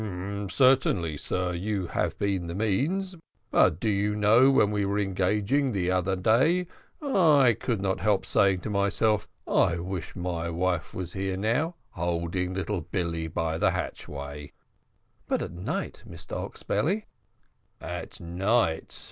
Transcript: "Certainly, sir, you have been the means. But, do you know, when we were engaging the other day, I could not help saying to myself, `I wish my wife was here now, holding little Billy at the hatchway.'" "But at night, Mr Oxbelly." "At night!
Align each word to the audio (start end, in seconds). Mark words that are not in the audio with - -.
"Certainly, 0.49 1.17
sir, 1.17 1.53
you 1.53 1.85
have 1.85 2.17
been 2.17 2.47
the 2.47 2.55
means. 2.55 3.15
But, 3.51 3.79
do 3.79 3.87
you 3.87 4.15
know, 4.15 4.49
when 4.49 4.71
we 4.71 4.83
were 4.83 4.97
engaging 4.97 5.71
the 5.73 5.91
other 5.91 6.15
day, 6.15 6.65
I 7.03 7.55
could 7.59 7.79
not 7.83 7.99
help 7.99 8.25
saying 8.25 8.61
to 8.61 8.71
myself, 8.71 9.27
`I 9.47 9.79
wish 9.79 10.15
my 10.15 10.49
wife 10.49 10.95
was 10.95 11.13
here 11.13 11.37
now, 11.37 11.75
holding 11.91 12.55
little 12.55 12.81
Billy 12.81 13.25
at 13.25 13.59
the 13.59 13.69
hatchway.'" 13.69 14.53
"But 15.27 15.43
at 15.43 15.51
night, 15.51 16.01
Mr 16.09 16.31
Oxbelly." 16.35 17.05
"At 17.79 18.19
night! 18.19 18.99